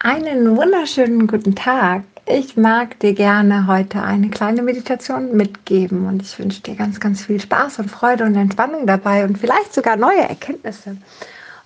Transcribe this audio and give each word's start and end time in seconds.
Einen 0.00 0.56
wunderschönen 0.56 1.26
guten 1.26 1.56
Tag. 1.56 2.04
Ich 2.24 2.56
mag 2.56 3.00
dir 3.00 3.14
gerne 3.14 3.66
heute 3.66 4.00
eine 4.00 4.30
kleine 4.30 4.62
Meditation 4.62 5.36
mitgeben 5.36 6.06
und 6.06 6.22
ich 6.22 6.38
wünsche 6.38 6.62
dir 6.62 6.76
ganz, 6.76 7.00
ganz 7.00 7.24
viel 7.24 7.40
Spaß 7.40 7.80
und 7.80 7.90
Freude 7.90 8.22
und 8.22 8.36
Entspannung 8.36 8.86
dabei 8.86 9.24
und 9.24 9.38
vielleicht 9.38 9.74
sogar 9.74 9.96
neue 9.96 10.20
Erkenntnisse. 10.20 10.98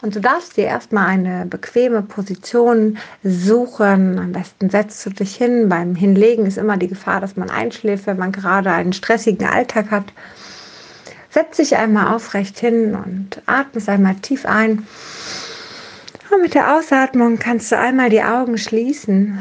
Und 0.00 0.16
du 0.16 0.20
darfst 0.20 0.56
dir 0.56 0.64
erstmal 0.64 1.08
eine 1.08 1.44
bequeme 1.44 2.00
Position 2.00 2.96
suchen. 3.22 4.18
Am 4.18 4.32
besten 4.32 4.70
setzt 4.70 5.04
du 5.04 5.10
dich 5.10 5.36
hin. 5.36 5.68
Beim 5.68 5.94
Hinlegen 5.94 6.46
ist 6.46 6.56
immer 6.56 6.78
die 6.78 6.88
Gefahr, 6.88 7.20
dass 7.20 7.36
man 7.36 7.50
einschläft, 7.50 8.06
wenn 8.06 8.16
man 8.16 8.32
gerade 8.32 8.72
einen 8.72 8.94
stressigen 8.94 9.46
Alltag 9.46 9.90
hat. 9.90 10.06
Setz 11.28 11.58
dich 11.58 11.76
einmal 11.76 12.14
aufrecht 12.14 12.58
hin 12.58 12.94
und 12.94 13.42
atme 13.44 13.82
einmal 13.88 14.14
tief 14.14 14.46
ein 14.46 14.86
und 16.32 16.40
mit 16.40 16.54
der 16.54 16.76
Ausatmung 16.76 17.38
kannst 17.38 17.70
du 17.72 17.78
einmal 17.78 18.08
die 18.08 18.22
Augen 18.22 18.56
schließen. 18.56 19.38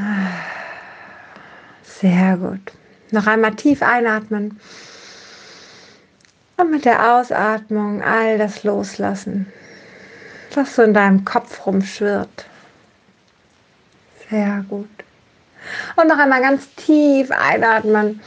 Sehr 1.84 2.38
gut. 2.38 2.72
Noch 3.12 3.28
einmal 3.28 3.56
tief 3.56 3.82
einatmen. 3.82 4.60
Und 6.58 6.72
mit 6.72 6.86
der 6.86 7.16
Ausatmung 7.16 8.02
all 8.04 8.38
das 8.38 8.64
loslassen, 8.64 9.52
was 10.54 10.76
so 10.76 10.84
in 10.84 10.94
deinem 10.94 11.26
Kopf 11.26 11.66
rumschwirrt. 11.66 12.46
Sehr 14.30 14.64
gut. 14.70 14.90
Und 15.96 16.08
noch 16.08 16.18
einmal 16.18 16.42
ganz 16.42 16.74
tief 16.76 17.32
einatmen. 17.32 18.22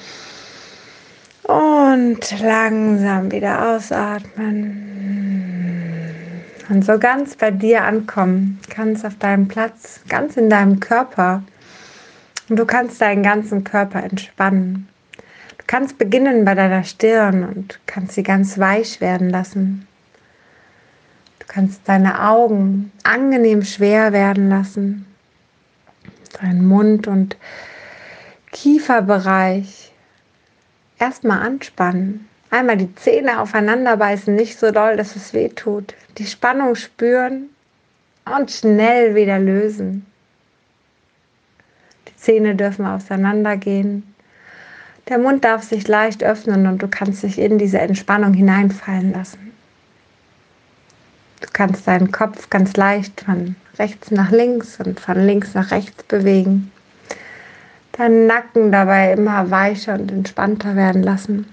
Und 1.44 2.40
langsam 2.40 3.30
wieder 3.30 3.70
ausatmen. 3.70 4.94
Und 6.68 6.84
so 6.84 6.98
ganz 6.98 7.36
bei 7.36 7.50
dir 7.50 7.84
ankommen, 7.84 8.58
kannst 8.70 9.04
auf 9.04 9.18
deinem 9.18 9.48
Platz, 9.48 10.00
ganz 10.08 10.36
in 10.36 10.48
deinem 10.48 10.80
Körper. 10.80 11.42
Und 12.48 12.58
du 12.58 12.64
kannst 12.64 13.00
deinen 13.00 13.22
ganzen 13.22 13.64
Körper 13.64 14.02
entspannen. 14.02 14.88
Du 15.58 15.64
kannst 15.66 15.98
beginnen 15.98 16.44
bei 16.44 16.54
deiner 16.54 16.84
Stirn 16.84 17.44
und 17.44 17.80
kannst 17.86 18.12
sie 18.12 18.22
ganz 18.22 18.58
weich 18.58 19.00
werden 19.00 19.28
lassen. 19.28 19.86
Du 21.38 21.46
kannst 21.48 21.82
deine 21.86 22.22
Augen 22.28 22.92
angenehm 23.02 23.62
schwer 23.62 24.12
werden 24.12 24.48
lassen. 24.48 25.06
Deinen 26.40 26.66
Mund 26.66 27.06
und 27.06 27.36
Kieferbereich 28.52 29.92
erstmal 30.98 31.42
anspannen. 31.42 32.28
Einmal 32.54 32.76
die 32.76 32.94
Zähne 32.94 33.40
aufeinander 33.40 33.96
beißen, 33.96 34.32
nicht 34.32 34.60
so 34.60 34.70
doll, 34.70 34.96
dass 34.96 35.16
es 35.16 35.32
weh 35.32 35.48
tut. 35.48 35.92
Die 36.18 36.24
Spannung 36.24 36.76
spüren 36.76 37.48
und 38.32 38.48
schnell 38.48 39.16
wieder 39.16 39.40
lösen. 39.40 40.06
Die 42.06 42.16
Zähne 42.16 42.54
dürfen 42.54 42.86
auseinandergehen. 42.86 44.14
Der 45.08 45.18
Mund 45.18 45.44
darf 45.44 45.64
sich 45.64 45.88
leicht 45.88 46.22
öffnen 46.22 46.68
und 46.68 46.80
du 46.80 46.86
kannst 46.86 47.24
dich 47.24 47.40
in 47.40 47.58
diese 47.58 47.80
Entspannung 47.80 48.34
hineinfallen 48.34 49.12
lassen. 49.12 49.50
Du 51.40 51.48
kannst 51.52 51.88
deinen 51.88 52.12
Kopf 52.12 52.50
ganz 52.50 52.76
leicht 52.76 53.22
von 53.22 53.56
rechts 53.80 54.12
nach 54.12 54.30
links 54.30 54.78
und 54.78 55.00
von 55.00 55.18
links 55.26 55.54
nach 55.54 55.72
rechts 55.72 56.04
bewegen. 56.04 56.70
Deinen 57.98 58.28
Nacken 58.28 58.70
dabei 58.70 59.12
immer 59.12 59.50
weicher 59.50 59.94
und 59.94 60.12
entspannter 60.12 60.76
werden 60.76 61.02
lassen. 61.02 61.46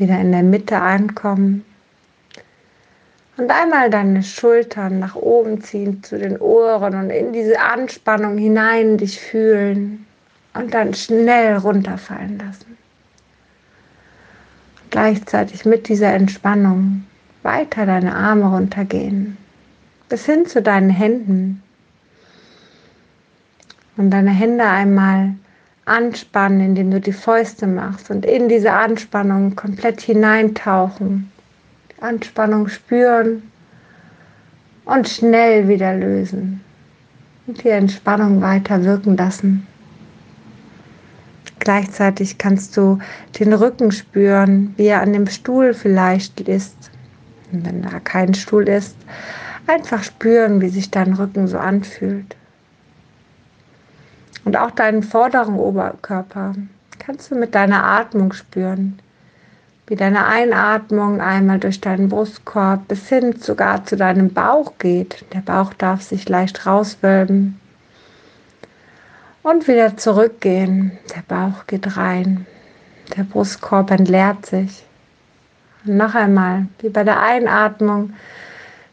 Wieder 0.00 0.20
in 0.20 0.32
der 0.32 0.42
Mitte 0.42 0.78
ankommen. 0.78 1.64
Und 3.36 3.50
einmal 3.50 3.90
deine 3.90 4.22
Schultern 4.22 4.98
nach 4.98 5.14
oben 5.14 5.60
ziehen 5.60 6.02
zu 6.02 6.18
den 6.18 6.38
Ohren 6.38 6.94
und 6.94 7.10
in 7.10 7.32
diese 7.32 7.60
Anspannung 7.60 8.38
hinein 8.38 8.96
dich 8.96 9.20
fühlen 9.20 10.06
und 10.54 10.72
dann 10.72 10.94
schnell 10.94 11.56
runterfallen 11.56 12.38
lassen. 12.38 12.78
Und 14.82 14.90
gleichzeitig 14.90 15.66
mit 15.66 15.88
dieser 15.88 16.14
Entspannung 16.14 17.04
weiter 17.42 17.84
deine 17.84 18.14
Arme 18.14 18.46
runtergehen, 18.46 19.36
bis 20.08 20.24
hin 20.24 20.46
zu 20.46 20.62
deinen 20.62 20.90
Händen. 20.90 21.62
Und 23.98 24.10
deine 24.10 24.30
Hände 24.30 24.64
einmal 24.64 25.34
anspannen, 25.86 26.60
indem 26.60 26.90
du 26.90 27.00
die 27.00 27.12
Fäuste 27.12 27.66
machst 27.66 28.10
und 28.10 28.26
in 28.26 28.48
diese 28.48 28.72
Anspannung 28.72 29.56
komplett 29.56 30.00
hineintauchen. 30.00 31.30
Die 31.90 32.02
Anspannung 32.02 32.68
spüren 32.68 33.50
und 34.84 35.08
schnell 35.08 35.68
wieder 35.68 35.94
lösen. 35.94 36.60
Und 37.46 37.62
die 37.62 37.68
Entspannung 37.68 38.42
weiter 38.42 38.82
wirken 38.84 39.16
lassen. 39.16 39.66
Gleichzeitig 41.60 42.38
kannst 42.38 42.76
du 42.76 42.98
den 43.38 43.52
Rücken 43.52 43.92
spüren, 43.92 44.74
wie 44.76 44.86
er 44.86 45.00
an 45.00 45.12
dem 45.12 45.26
Stuhl 45.28 45.72
vielleicht 45.72 46.40
ist. 46.40 46.90
Und 47.52 47.64
wenn 47.64 47.82
da 47.82 48.00
kein 48.00 48.34
Stuhl 48.34 48.68
ist, 48.68 48.96
einfach 49.68 50.02
spüren, 50.02 50.60
wie 50.60 50.68
sich 50.68 50.90
dein 50.90 51.14
Rücken 51.14 51.46
so 51.46 51.58
anfühlt. 51.58 52.36
Und 54.46 54.56
auch 54.56 54.70
deinen 54.70 55.02
vorderen 55.02 55.56
Oberkörper 55.56 56.54
kannst 57.00 57.32
du 57.32 57.34
mit 57.34 57.56
deiner 57.56 57.82
Atmung 57.82 58.32
spüren. 58.32 58.96
Wie 59.88 59.96
deine 59.96 60.24
Einatmung 60.26 61.20
einmal 61.20 61.58
durch 61.58 61.80
deinen 61.80 62.08
Brustkorb 62.08 62.86
bis 62.86 63.08
hin 63.08 63.34
sogar 63.40 63.84
zu 63.84 63.96
deinem 63.96 64.32
Bauch 64.32 64.74
geht. 64.78 65.24
Der 65.32 65.40
Bauch 65.40 65.74
darf 65.74 66.02
sich 66.02 66.28
leicht 66.28 66.64
rauswölben. 66.64 67.60
Und 69.42 69.66
wieder 69.66 69.96
zurückgehen. 69.96 70.96
Der 71.12 71.22
Bauch 71.26 71.66
geht 71.66 71.96
rein. 71.96 72.46
Der 73.16 73.24
Brustkorb 73.24 73.90
entleert 73.90 74.46
sich. 74.46 74.84
Und 75.84 75.96
noch 75.96 76.14
einmal, 76.14 76.66
wie 76.78 76.88
bei 76.88 77.02
der 77.02 77.20
Einatmung, 77.20 78.12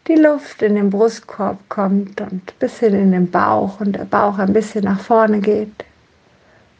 die 0.07 0.15
Luft 0.15 0.61
in 0.61 0.75
den 0.75 0.89
Brustkorb 0.89 1.57
kommt 1.69 2.19
und 2.19 2.59
bis 2.59 2.79
hin 2.79 2.93
in 2.93 3.11
den 3.11 3.31
Bauch 3.31 3.79
und 3.79 3.93
der 3.93 4.05
Bauch 4.05 4.37
ein 4.37 4.51
bisschen 4.51 4.83
nach 4.83 4.99
vorne 4.99 5.39
geht. 5.39 5.85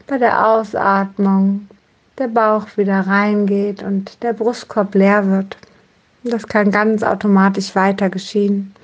Bei 0.07 0.17
der 0.17 0.45
Ausatmung 0.45 1.67
der 2.17 2.27
Bauch 2.27 2.67
wieder 2.75 2.99
reingeht 2.99 3.81
und 3.81 4.21
der 4.23 4.33
Brustkorb 4.33 4.93
leer 4.93 5.25
wird. 5.29 5.57
Das 6.23 6.47
kann 6.47 6.71
ganz 6.71 7.01
automatisch 7.01 7.75
weiter 7.75 8.09
geschehen. 8.09 8.75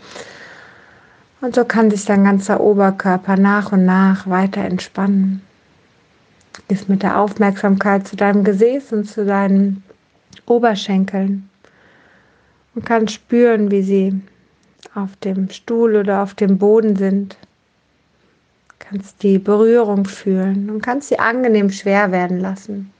Und 1.42 1.56
so 1.56 1.66
kann 1.66 1.92
sich 1.92 2.06
dein 2.06 2.24
ganzer 2.24 2.60
Oberkörper 2.60 3.38
nach 3.38 3.72
und 3.72 3.86
nach 3.86 4.28
weiter 4.28 4.62
entspannen. 4.62 5.42
Gehst 6.68 6.90
mit 6.90 7.04
der 7.04 7.20
Aufmerksamkeit 7.20 8.08
zu 8.08 8.16
deinem 8.16 8.44
Gesäß 8.44 8.92
und 8.94 9.06
zu 9.10 9.26
deinen 9.26 9.84
Oberschenkeln 10.46 11.49
und 12.76 12.86
kannst 12.86 13.14
spüren, 13.14 13.72
wie 13.72 13.84
sie 13.84 14.22
auf 14.96 15.16
dem 15.18 15.50
Stuhl 15.50 15.96
oder 15.96 16.24
auf 16.24 16.34
dem 16.34 16.58
Boden 16.58 16.96
sind. 16.96 17.38
Du 18.68 18.76
kannst 18.80 19.22
die 19.24 19.40
Berührung 19.40 20.06
fühlen 20.06 20.70
und 20.70 20.82
kannst 20.82 21.10
sie 21.10 21.20
angenehm 21.20 21.72
schwer 21.72 22.12
werden 22.12 22.40
lassen. 22.40 22.92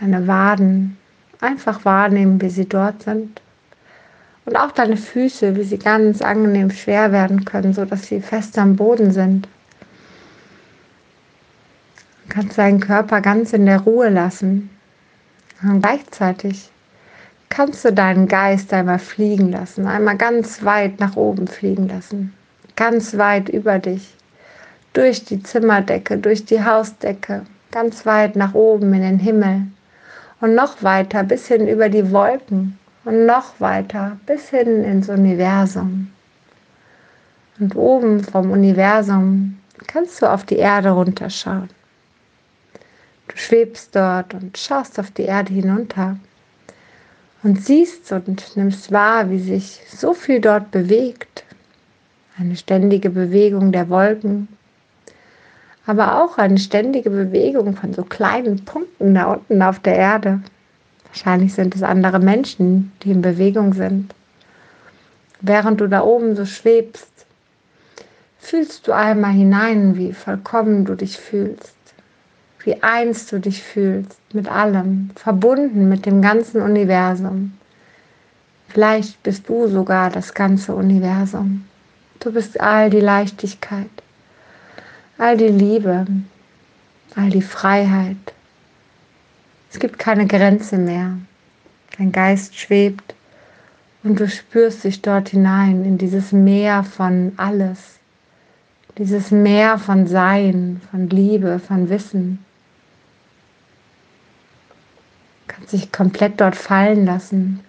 Deine 0.00 0.26
Waden 0.26 0.96
einfach 1.40 1.84
wahrnehmen, 1.84 2.40
wie 2.40 2.50
sie 2.50 2.68
dort 2.68 3.02
sind. 3.02 3.40
Und 4.44 4.56
auch 4.56 4.72
deine 4.72 4.96
Füße, 4.96 5.54
wie 5.54 5.62
sie 5.62 5.78
ganz 5.78 6.20
angenehm 6.20 6.70
schwer 6.70 7.12
werden 7.12 7.44
können, 7.44 7.72
sodass 7.72 8.06
sie 8.06 8.20
fest 8.20 8.58
am 8.58 8.74
Boden 8.74 9.12
sind. 9.12 9.48
Du 12.26 12.34
kannst 12.34 12.58
deinen 12.58 12.80
Körper 12.80 13.20
ganz 13.20 13.52
in 13.52 13.66
der 13.66 13.80
Ruhe 13.80 14.08
lassen. 14.08 14.70
Und 15.62 15.80
gleichzeitig 15.80 16.71
kannst 17.52 17.84
du 17.84 17.92
deinen 17.92 18.28
Geist 18.28 18.72
einmal 18.72 18.98
fliegen 18.98 19.52
lassen, 19.52 19.86
einmal 19.86 20.16
ganz 20.16 20.64
weit 20.64 20.98
nach 21.00 21.16
oben 21.16 21.46
fliegen 21.46 21.86
lassen, 21.86 22.32
ganz 22.76 23.18
weit 23.18 23.50
über 23.50 23.78
dich, 23.78 24.16
durch 24.94 25.26
die 25.26 25.42
Zimmerdecke, 25.42 26.16
durch 26.16 26.46
die 26.46 26.64
Hausdecke, 26.64 27.42
ganz 27.70 28.06
weit 28.06 28.36
nach 28.36 28.54
oben 28.54 28.94
in 28.94 29.02
den 29.02 29.18
Himmel 29.18 29.66
und 30.40 30.54
noch 30.54 30.82
weiter 30.82 31.24
bis 31.24 31.46
hin 31.46 31.68
über 31.68 31.90
die 31.90 32.10
Wolken 32.10 32.78
und 33.04 33.26
noch 33.26 33.60
weiter 33.60 34.16
bis 34.24 34.48
hin 34.48 34.82
ins 34.82 35.10
Universum. 35.10 36.10
Und 37.60 37.76
oben 37.76 38.24
vom 38.24 38.50
Universum 38.50 39.58
kannst 39.88 40.22
du 40.22 40.26
auf 40.26 40.44
die 40.44 40.56
Erde 40.56 40.88
runterschauen. 40.88 41.68
Du 43.28 43.36
schwebst 43.36 43.94
dort 43.94 44.32
und 44.32 44.56
schaust 44.56 44.98
auf 44.98 45.10
die 45.10 45.24
Erde 45.24 45.52
hinunter 45.52 46.16
und 47.42 47.64
siehst 47.64 48.10
und 48.12 48.56
nimmst 48.56 48.92
wahr, 48.92 49.30
wie 49.30 49.40
sich 49.40 49.80
so 49.88 50.14
viel 50.14 50.40
dort 50.40 50.70
bewegt. 50.70 51.44
Eine 52.38 52.56
ständige 52.56 53.10
Bewegung 53.10 53.72
der 53.72 53.88
Wolken, 53.88 54.48
aber 55.86 56.22
auch 56.22 56.38
eine 56.38 56.58
ständige 56.58 57.10
Bewegung 57.10 57.76
von 57.76 57.92
so 57.92 58.04
kleinen 58.04 58.64
Punkten 58.64 59.14
da 59.14 59.24
unten 59.24 59.62
auf 59.62 59.80
der 59.80 59.96
Erde. 59.96 60.40
Wahrscheinlich 61.08 61.54
sind 61.54 61.74
es 61.74 61.82
andere 61.82 62.20
Menschen, 62.20 62.92
die 63.02 63.10
in 63.10 63.20
Bewegung 63.20 63.74
sind. 63.74 64.14
Während 65.40 65.80
du 65.80 65.88
da 65.88 66.02
oben 66.02 66.36
so 66.36 66.46
schwebst, 66.46 67.26
fühlst 68.38 68.86
du 68.86 68.92
einmal 68.92 69.32
hinein, 69.32 69.96
wie 69.96 70.12
vollkommen 70.12 70.84
du 70.84 70.94
dich 70.94 71.18
fühlst, 71.18 71.74
wie 72.64 72.82
eins 72.82 73.26
du 73.26 73.40
dich 73.40 73.62
fühlst 73.62 74.18
mit 74.32 74.48
allem, 74.48 75.10
verbunden 75.16 75.88
mit 75.88 76.06
dem 76.06 76.22
ganzen 76.22 76.62
Universum. 76.62 77.52
Vielleicht 78.68 79.22
bist 79.22 79.48
du 79.48 79.68
sogar 79.68 80.10
das 80.10 80.32
ganze 80.32 80.74
Universum. 80.74 81.64
Du 82.20 82.32
bist 82.32 82.60
all 82.60 82.88
die 82.88 83.00
Leichtigkeit, 83.00 83.90
all 85.18 85.36
die 85.36 85.48
Liebe, 85.48 86.06
all 87.16 87.30
die 87.30 87.42
Freiheit. 87.42 88.16
Es 89.70 89.78
gibt 89.78 89.98
keine 89.98 90.26
Grenze 90.26 90.78
mehr. 90.78 91.16
Dein 91.98 92.12
Geist 92.12 92.58
schwebt 92.58 93.14
und 94.02 94.18
du 94.20 94.28
spürst 94.28 94.84
dich 94.84 95.02
dort 95.02 95.30
hinein 95.30 95.84
in 95.84 95.98
dieses 95.98 96.32
Meer 96.32 96.84
von 96.84 97.32
alles, 97.36 97.98
dieses 98.98 99.30
Meer 99.30 99.78
von 99.78 100.06
Sein, 100.06 100.80
von 100.90 101.08
Liebe, 101.08 101.58
von 101.58 101.90
Wissen. 101.90 102.44
Du 105.52 105.56
kannst 105.56 105.72
dich 105.72 105.92
komplett 105.92 106.40
dort 106.40 106.56
fallen 106.56 107.04
lassen. 107.04 107.60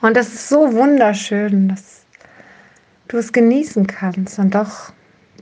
Und 0.00 0.16
das 0.16 0.28
ist 0.28 0.48
so 0.48 0.72
wunderschön, 0.72 1.68
dass 1.68 2.02
du 3.08 3.16
es 3.18 3.32
genießen 3.32 3.86
kannst 3.86 4.38
und 4.38 4.54
doch 4.54 4.92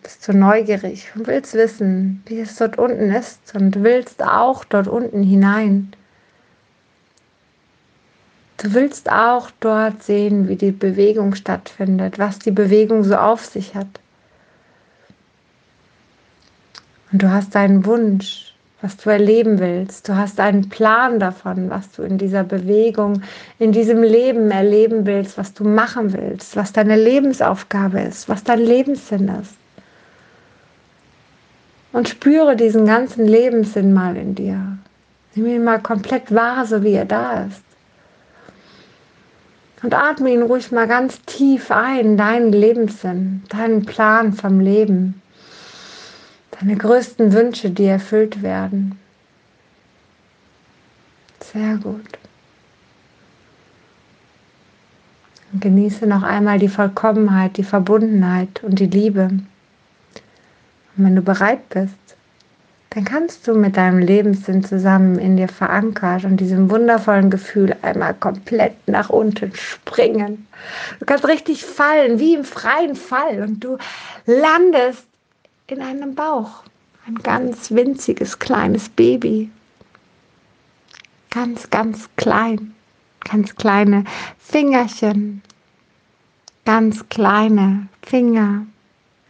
bist 0.03 0.29
du 0.29 0.33
neugierig 0.33 1.11
und 1.15 1.27
willst 1.27 1.55
wissen, 1.55 2.23
wie 2.27 2.41
es 2.41 2.57
dort 2.57 2.77
unten 2.77 3.11
ist 3.11 3.55
und 3.55 3.83
willst 3.83 4.23
auch 4.23 4.65
dort 4.65 4.89
unten 4.89 5.23
hinein. 5.23 5.93
Du 8.59 8.75
willst 8.75 9.11
auch 9.11 9.51
dort 9.61 10.03
sehen, 10.03 10.49
wie 10.49 10.57
die 10.57 10.71
Bewegung 10.71 11.35
stattfindet, 11.35 12.19
was 12.19 12.39
die 12.39 12.51
Bewegung 12.51 13.05
so 13.05 13.17
auf 13.17 13.45
sich 13.45 13.75
hat. 13.75 14.01
Und 17.11 17.23
du 17.23 17.31
hast 17.31 17.57
einen 17.57 17.85
Wunsch, 17.85 18.52
was 18.83 18.97
du 18.97 19.11
erleben 19.11 19.61
willst. 19.61 20.09
Du 20.09 20.17
hast 20.17 20.41
einen 20.41 20.69
Plan 20.69 21.21
davon, 21.21 21.71
was 21.71 21.91
du 21.93 22.03
in 22.03 22.19
dieser 22.19 22.43
Bewegung, 22.43 23.23
in 23.59 23.71
diesem 23.71 24.03
Leben 24.03 24.51
erleben 24.51 25.07
willst, 25.07 25.39
was 25.39 25.55
du 25.55 25.65
machen 25.65 26.13
willst, 26.13 26.57
was 26.57 26.73
deine 26.73 26.97
Lebensaufgabe 26.97 28.01
ist, 28.01 28.29
was 28.29 28.43
dein 28.43 28.59
Lebenssinn 28.59 29.29
ist. 29.41 29.55
Und 31.93 32.09
spüre 32.09 32.57
diesen 32.57 32.87
ganzen 32.87 33.27
Lebenssinn 33.27 33.93
mal 33.93 34.17
in 34.17 34.35
dir. 34.35 34.79
Nimm 35.35 35.47
ihn 35.47 35.65
mal 35.65 35.81
komplett 35.81 36.35
wahr, 36.35 36.67
so 36.67 36.83
wie 36.83 36.95
er 36.95 37.05
da 37.05 37.45
ist. 37.45 37.63
Und 39.83 39.95
atme 39.95 40.31
ihn 40.31 40.43
ruhig 40.43 40.73
mal 40.73 40.89
ganz 40.89 41.21
tief 41.23 41.71
ein, 41.71 42.17
deinen 42.17 42.53
Lebenssinn, 42.53 43.43
deinen 43.49 43.85
Plan 43.85 44.33
vom 44.33 44.61
Leben, 44.61 45.22
deine 46.63 46.77
größten 46.77 47.33
Wünsche, 47.33 47.71
die 47.71 47.87
erfüllt 47.87 48.43
werden. 48.43 48.99
Sehr 51.41 51.77
gut. 51.77 52.07
Und 55.53 55.61
genieße 55.61 56.07
noch 56.07 56.23
einmal 56.23 56.61
die 56.61 56.69
Vollkommenheit, 56.69 57.57
die 57.57 57.65
Verbundenheit 57.65 58.63
und 58.63 58.79
die 58.79 58.87
Liebe. 58.87 59.25
Und 59.25 61.05
wenn 61.05 61.17
du 61.17 61.23
bereit 61.23 61.69
bist, 61.69 61.97
dann 62.91 63.05
kannst 63.05 63.49
du 63.49 63.55
mit 63.55 63.77
deinem 63.77 63.99
Lebenssinn 63.99 64.63
zusammen 64.63 65.19
in 65.19 65.37
dir 65.37 65.49
verankert 65.49 66.25
und 66.25 66.37
diesem 66.37 66.71
wundervollen 66.71 67.31
Gefühl 67.31 67.75
einmal 67.83 68.15
komplett 68.15 68.75
nach 68.87 69.09
unten 69.11 69.53
springen. 69.55 70.47
Du 71.01 71.07
kannst 71.07 71.27
richtig 71.27 71.65
fallen, 71.65 72.21
wie 72.21 72.35
im 72.35 72.45
freien 72.45 72.95
Fall 72.95 73.43
und 73.43 73.65
du 73.65 73.79
landest 74.27 75.07
in 75.73 75.81
einem 75.81 76.15
Bauch. 76.15 76.63
Ein 77.07 77.17
ganz 77.17 77.71
winziges 77.71 78.39
kleines 78.39 78.89
Baby. 78.89 79.51
Ganz, 81.31 81.71
ganz 81.71 82.09
klein. 82.17 82.75
Ganz 83.21 83.55
kleine 83.57 84.05
Fingerchen. 84.39 85.43
Ganz 86.65 87.09
kleine 87.09 87.89
Finger. 88.03 88.67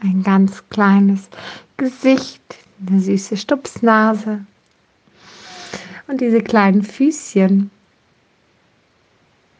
Ein 0.00 0.22
ganz 0.22 0.68
kleines 0.68 1.28
Gesicht 1.76 2.42
eine 2.88 3.00
süße 3.00 3.36
Stupsnase 3.36 4.44
und 6.08 6.20
diese 6.20 6.40
kleinen 6.40 6.82
Füßchen. 6.82 7.70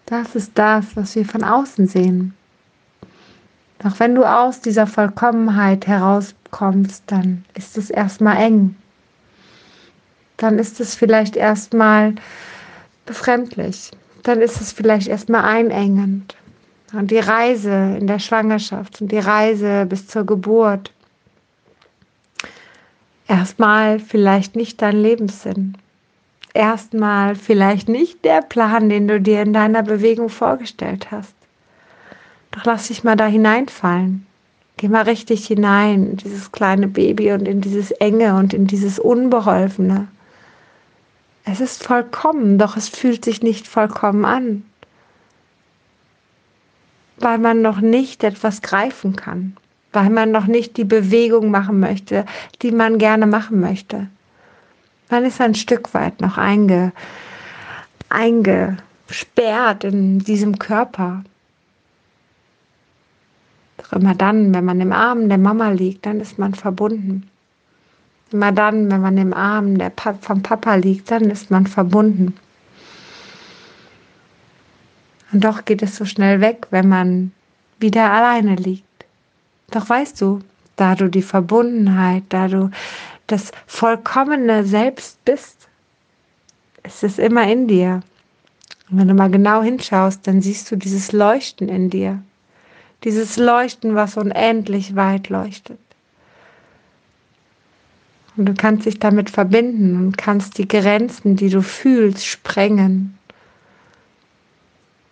Das 0.07 0.35
ist 0.35 0.53
das, 0.55 0.97
was 0.97 1.15
wir 1.15 1.25
von 1.25 1.45
außen 1.45 1.87
sehen. 1.87 2.35
Doch 3.79 3.99
wenn 4.01 4.15
du 4.15 4.25
aus 4.25 4.61
dieser 4.61 4.87
Vollkommenheit 4.87 5.87
herauskommst, 6.53 7.05
dann 7.07 7.45
ist 7.55 7.79
es 7.79 7.91
erstmal 7.91 8.37
eng. 8.37 8.77
Dann 10.37 10.59
ist 10.59 10.81
es 10.81 10.95
vielleicht 10.95 11.37
erstmal 11.37 12.15
befremdlich. 13.07 13.91
Dann 14.23 14.41
ist 14.41 14.61
es 14.61 14.73
vielleicht 14.73 15.09
erstmal 15.09 15.45
einengend. 15.45 16.37
Und 16.93 17.11
die 17.11 17.19
Reise 17.19 17.97
in 17.99 18.07
der 18.07 18.19
Schwangerschaft 18.19 19.01
und 19.01 19.11
die 19.11 19.19
Reise 19.19 19.87
bis 19.87 20.07
zur 20.07 20.27
Geburt 20.27 20.93
erstmal 23.27 23.99
vielleicht 23.99 24.57
nicht 24.57 24.83
dein 24.83 24.97
Lebenssinn. 24.97 25.79
Erstmal 26.53 27.35
vielleicht 27.35 27.89
nicht 27.89 28.25
der 28.27 28.43
Plan, 28.43 28.91
den 28.91 29.09
du 29.09 29.21
dir 29.21 29.41
in 29.41 29.55
deiner 29.55 29.83
Bewegung 29.83 30.29
vorgestellt 30.29 31.11
hast. 31.11 31.35
Doch 32.51 32.65
lass 32.67 32.89
dich 32.89 33.05
mal 33.05 33.17
da 33.17 33.27
hineinfallen. 33.27 34.27
Geh 34.77 34.89
mal 34.89 35.03
richtig 35.03 35.47
hinein 35.47 36.11
in 36.11 36.17
dieses 36.17 36.51
kleine 36.51 36.89
Baby 36.89 37.33
und 37.33 37.47
in 37.47 37.61
dieses 37.61 37.91
Enge 37.93 38.37
und 38.37 38.53
in 38.53 38.67
dieses 38.67 38.99
Unbeholfene. 38.99 40.09
Es 41.45 41.61
ist 41.61 41.83
vollkommen, 41.85 42.59
doch 42.59 42.77
es 42.77 42.89
fühlt 42.89 43.25
sich 43.25 43.43
nicht 43.43 43.69
vollkommen 43.69 44.25
an, 44.25 44.65
weil 47.19 47.39
man 47.39 47.63
noch 47.63 47.81
nicht 47.81 48.25
etwas 48.25 48.63
greifen 48.63 49.17
kann 49.17 49.57
weil 49.93 50.11
man 50.11 50.31
noch 50.31 50.47
nicht 50.47 50.77
die 50.77 50.85
Bewegung 50.85 51.51
machen 51.51 51.81
möchte, 51.81 52.25
die 52.63 52.73
man 52.73 52.99
gerne 52.99 53.27
machen 53.27 53.61
möchte. 53.61 54.09
Man 55.11 55.25
ist 55.25 55.41
ein 55.41 55.55
Stück 55.55 55.93
weit 55.95 56.21
noch 56.21 56.39
einge, 56.39 56.93
eingesperrt 58.09 59.85
in 59.85 60.21
diesem 60.21 60.59
Körper. 60.59 61.23
Immer 63.95 64.15
dann, 64.15 64.55
wenn 64.55 64.65
man 64.65 64.81
im 64.81 64.93
Arm 64.93 65.29
der 65.29 65.39
Mama 65.39 65.71
liegt, 65.71 66.07
dann 66.07 66.21
ist 66.21 66.39
man 66.39 66.55
verbunden. 66.55 67.29
Immer 68.33 68.51
dann, 68.51 68.91
wenn 68.91 69.03
man 69.03 69.19
im 69.19 69.35
Arm 69.35 69.77
der 69.77 69.91
pa 69.91 70.15
vom 70.15 70.43
Papa 70.43 70.77
liegt, 70.77 71.11
dann 71.11 71.25
ist 71.25 71.51
man 71.51 71.67
verbunden. 71.67 72.35
Und 75.33 75.45
doch 75.45 75.67
geht 75.67 75.83
es 75.83 75.97
so 75.97 76.07
schnell 76.07 76.41
weg, 76.41 76.67
wenn 76.71 76.89
man 76.89 77.33
wieder 77.79 78.11
alleine 78.11 78.55
liegt. 78.55 78.87
Doch 79.71 79.89
weißt 79.89 80.21
du, 80.21 80.41
da 80.77 80.95
du 80.95 81.09
die 81.09 81.23
Verbundenheit, 81.23 82.25
da 82.31 82.49
du 82.49 82.71
das 83.27 83.53
vollkommene 83.67 84.65
Selbst 84.65 85.23
bist, 85.25 85.69
ist 86.83 87.05
es 87.05 87.19
immer 87.19 87.51
in 87.51 87.69
dir. 87.69 88.03
Und 88.91 88.99
wenn 88.99 89.09
du 89.09 89.15
mal 89.15 89.31
genau 89.31 89.63
hinschaust, 89.63 90.27
dann 90.27 90.41
siehst 90.41 90.71
du 90.71 90.77
dieses 90.77 91.13
Leuchten 91.13 91.69
in 91.69 91.91
dir. 91.91 92.23
Dieses 93.05 93.37
Leuchten, 93.37 93.95
was 93.95 94.17
unendlich 94.17 94.95
weit 94.95 95.29
leuchtet. 95.29 95.79
Und 98.37 98.47
du 98.47 98.55
kannst 98.55 98.87
dich 98.87 98.99
damit 98.99 99.29
verbinden 99.29 99.97
und 99.97 100.19
kannst 100.19 100.57
die 100.59 100.69
Grenzen, 100.69 101.37
die 101.37 101.51
du 101.51 101.63
fühlst, 101.63 102.27
sprengen. 102.27 103.19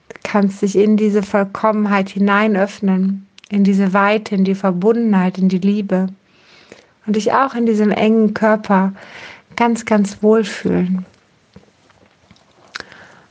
Du 0.08 0.16
kannst 0.22 0.62
dich 0.62 0.76
in 0.76 0.96
diese 0.96 1.22
Vollkommenheit 1.22 2.08
hineinöffnen 2.08 3.26
in 3.50 3.64
diese 3.64 3.92
Weite, 3.92 4.34
in 4.34 4.44
die 4.44 4.54
Verbundenheit, 4.54 5.36
in 5.36 5.48
die 5.48 5.58
Liebe 5.58 6.06
und 7.04 7.16
dich 7.16 7.32
auch 7.32 7.54
in 7.54 7.66
diesem 7.66 7.90
engen 7.90 8.32
Körper 8.32 8.92
ganz, 9.56 9.84
ganz 9.84 10.22
wohlfühlen. 10.22 11.04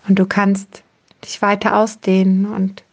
Und 0.07 0.19
du 0.19 0.25
kannst 0.25 0.83
dich 1.23 1.41
weiter 1.41 1.77
ausdehnen 1.77 2.45
und 2.45 2.83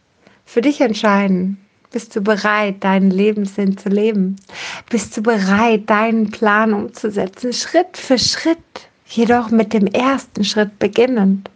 für 0.47 0.61
dich 0.61 0.79
entscheiden, 0.79 1.59
bist 1.91 2.15
du 2.15 2.21
bereit, 2.21 2.83
deinen 2.83 3.11
Lebenssinn 3.11 3.77
zu 3.77 3.89
leben? 3.89 4.37
Bist 4.89 5.15
du 5.17 5.21
bereit, 5.21 5.89
deinen 5.89 6.31
Plan 6.31 6.73
umzusetzen, 6.73 7.51
Schritt 7.51 7.97
für 7.97 8.17
Schritt, 8.17 8.57
jedoch 9.07 9.51
mit 9.51 9.73
dem 9.73 9.87
ersten 9.87 10.45
Schritt 10.45 10.79
beginnend, 10.79 11.51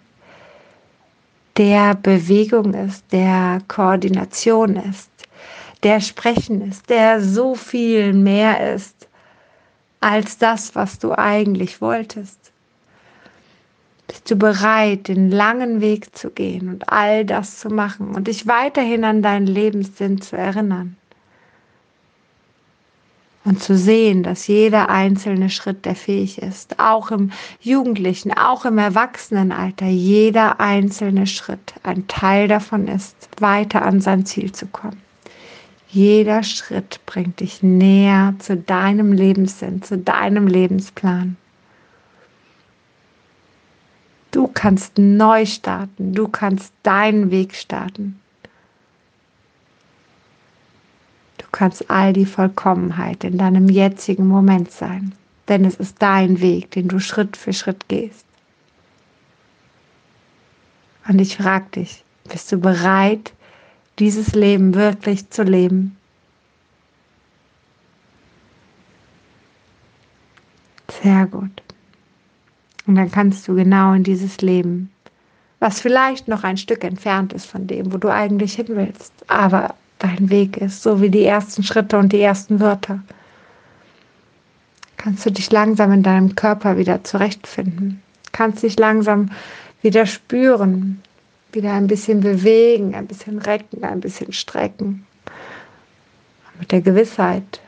der 1.55 1.95
Bewegung 1.95 2.73
ist, 2.73 3.05
der 3.13 3.61
Koordination 3.69 4.75
ist, 4.75 5.09
der 5.83 6.01
Sprechen 6.01 6.69
ist, 6.69 6.89
der 6.89 7.21
so 7.21 7.55
viel 7.55 8.11
mehr 8.11 8.73
ist 8.73 9.07
als 10.01 10.37
das, 10.37 10.75
was 10.75 10.99
du 10.99 11.17
eigentlich 11.17 11.79
wolltest. 11.79 12.50
Bist 14.11 14.29
du 14.29 14.35
bereit, 14.35 15.07
den 15.07 15.31
langen 15.31 15.79
Weg 15.79 16.17
zu 16.17 16.31
gehen 16.31 16.67
und 16.67 16.89
all 16.89 17.23
das 17.23 17.59
zu 17.59 17.69
machen 17.69 18.13
und 18.13 18.27
dich 18.27 18.45
weiterhin 18.45 19.05
an 19.05 19.21
deinen 19.21 19.47
Lebenssinn 19.47 20.19
zu 20.19 20.35
erinnern? 20.35 20.97
Und 23.45 23.63
zu 23.63 23.77
sehen, 23.77 24.21
dass 24.21 24.47
jeder 24.47 24.89
einzelne 24.89 25.49
Schritt, 25.49 25.85
der 25.85 25.95
fähig 25.95 26.39
ist, 26.41 26.77
auch 26.77 27.09
im 27.11 27.31
Jugendlichen, 27.61 28.33
auch 28.33 28.65
im 28.65 28.79
Erwachsenenalter, 28.79 29.87
jeder 29.87 30.59
einzelne 30.59 31.25
Schritt 31.25 31.73
ein 31.83 32.05
Teil 32.09 32.49
davon 32.49 32.89
ist, 32.89 33.15
weiter 33.39 33.81
an 33.83 34.01
sein 34.01 34.25
Ziel 34.25 34.51
zu 34.51 34.65
kommen. 34.65 35.01
Jeder 35.87 36.43
Schritt 36.43 36.99
bringt 37.05 37.39
dich 37.39 37.63
näher 37.63 38.35
zu 38.39 38.57
deinem 38.57 39.13
Lebenssinn, 39.13 39.81
zu 39.81 39.97
deinem 39.97 40.47
Lebensplan. 40.47 41.37
Du 44.31 44.47
kannst 44.47 44.97
neu 44.97 45.45
starten, 45.45 46.13
du 46.13 46.27
kannst 46.29 46.73
deinen 46.83 47.31
Weg 47.31 47.53
starten. 47.53 48.19
Du 51.37 51.45
kannst 51.51 51.89
all 51.89 52.13
die 52.13 52.25
Vollkommenheit 52.25 53.25
in 53.25 53.37
deinem 53.37 53.67
jetzigen 53.67 54.27
Moment 54.27 54.71
sein, 54.71 55.13
denn 55.49 55.65
es 55.65 55.75
ist 55.75 56.01
dein 56.01 56.39
Weg, 56.39 56.71
den 56.71 56.87
du 56.87 56.99
Schritt 56.99 57.35
für 57.35 57.51
Schritt 57.51 57.89
gehst. 57.89 58.25
Und 61.07 61.19
ich 61.19 61.35
frage 61.35 61.65
dich, 61.75 62.03
bist 62.29 62.51
du 62.53 62.57
bereit, 62.57 63.33
dieses 63.99 64.33
Leben 64.33 64.75
wirklich 64.75 65.29
zu 65.29 65.43
leben? 65.43 65.97
Sehr 71.01 71.25
gut. 71.25 71.61
Und 72.91 72.97
dann 72.97 73.09
kannst 73.09 73.47
du 73.47 73.55
genau 73.55 73.93
in 73.93 74.03
dieses 74.03 74.41
Leben, 74.41 74.91
was 75.59 75.79
vielleicht 75.79 76.27
noch 76.27 76.43
ein 76.43 76.57
Stück 76.57 76.83
entfernt 76.83 77.31
ist 77.31 77.45
von 77.45 77.65
dem, 77.65 77.93
wo 77.93 77.97
du 77.97 78.09
eigentlich 78.09 78.55
hin 78.55 78.65
willst, 78.67 79.13
aber 79.27 79.75
dein 79.99 80.29
Weg 80.29 80.57
ist, 80.57 80.83
so 80.83 80.99
wie 80.99 81.09
die 81.09 81.23
ersten 81.23 81.63
Schritte 81.63 81.97
und 81.97 82.11
die 82.11 82.19
ersten 82.19 82.59
Wörter, 82.59 82.99
kannst 84.97 85.25
du 85.25 85.31
dich 85.31 85.49
langsam 85.53 85.93
in 85.93 86.03
deinem 86.03 86.35
Körper 86.35 86.77
wieder 86.77 87.01
zurechtfinden, 87.05 88.01
kannst 88.33 88.61
dich 88.61 88.77
langsam 88.77 89.31
wieder 89.81 90.05
spüren, 90.05 91.01
wieder 91.53 91.71
ein 91.71 91.87
bisschen 91.87 92.19
bewegen, 92.19 92.93
ein 92.93 93.07
bisschen 93.07 93.39
recken, 93.39 93.85
ein 93.85 94.01
bisschen 94.01 94.33
strecken. 94.33 95.07
Mit 96.59 96.73
der 96.73 96.81
Gewissheit, 96.81 97.61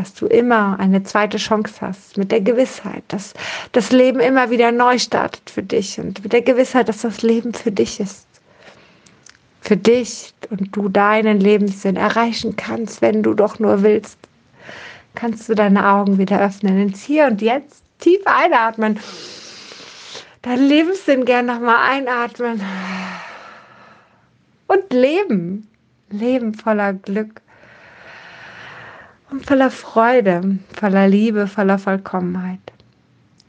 dass 0.00 0.14
du 0.14 0.24
immer 0.24 0.80
eine 0.80 1.02
zweite 1.02 1.36
Chance 1.36 1.74
hast, 1.82 2.16
mit 2.16 2.32
der 2.32 2.40
Gewissheit, 2.40 3.04
dass 3.08 3.34
das 3.72 3.92
Leben 3.92 4.18
immer 4.18 4.48
wieder 4.48 4.72
neu 4.72 4.98
startet 4.98 5.50
für 5.50 5.62
dich 5.62 6.00
und 6.00 6.22
mit 6.22 6.32
der 6.32 6.40
Gewissheit, 6.40 6.88
dass 6.88 7.02
das 7.02 7.20
Leben 7.20 7.52
für 7.52 7.70
dich 7.70 8.00
ist. 8.00 8.26
Für 9.60 9.76
dich 9.76 10.32
und 10.48 10.74
du 10.74 10.88
deinen 10.88 11.38
Lebenssinn 11.38 11.96
erreichen 11.96 12.56
kannst, 12.56 13.02
wenn 13.02 13.22
du 13.22 13.34
doch 13.34 13.58
nur 13.58 13.82
willst. 13.82 14.16
Kannst 15.14 15.50
du 15.50 15.54
deine 15.54 15.86
Augen 15.86 16.16
wieder 16.16 16.40
öffnen, 16.40 16.80
ins 16.80 17.02
Hier 17.02 17.26
und 17.26 17.42
Jetzt 17.42 17.82
tief 17.98 18.22
einatmen, 18.24 18.98
deinen 20.40 20.66
Lebenssinn 20.66 21.26
gern 21.26 21.44
nochmal 21.44 21.90
einatmen 21.90 22.62
und 24.66 24.92
leben. 24.94 25.68
Leben 26.08 26.54
voller 26.54 26.94
Glück 26.94 27.42
und 29.30 29.46
voller 29.46 29.70
Freude, 29.70 30.58
voller 30.78 31.08
Liebe, 31.08 31.46
voller 31.46 31.78
Vollkommenheit. 31.78 32.60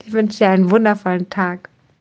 Ich 0.06 0.14
wünsche 0.14 0.40
dir 0.40 0.50
einen 0.50 0.72
wundervollen 0.72 1.30
Tag. 1.30 1.70